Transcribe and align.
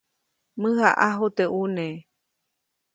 Mäjaʼaju 0.61 1.27
teʼ 1.35 1.47
ʼune. 1.53 1.85